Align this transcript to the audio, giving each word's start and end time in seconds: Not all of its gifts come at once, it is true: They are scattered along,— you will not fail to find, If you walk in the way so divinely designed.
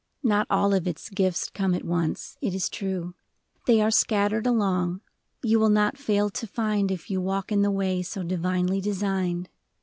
Not 0.23 0.47
all 0.49 0.73
of 0.73 0.87
its 0.87 1.09
gifts 1.11 1.47
come 1.51 1.75
at 1.75 1.83
once, 1.85 2.35
it 2.41 2.55
is 2.55 2.69
true: 2.69 3.13
They 3.67 3.81
are 3.81 3.91
scattered 3.91 4.47
along,— 4.47 5.01
you 5.43 5.59
will 5.59 5.69
not 5.69 5.95
fail 5.95 6.31
to 6.31 6.47
find, 6.47 6.89
If 6.89 7.11
you 7.11 7.21
walk 7.21 7.51
in 7.51 7.61
the 7.61 7.69
way 7.69 8.01
so 8.01 8.23
divinely 8.23 8.81
designed. 8.81 9.47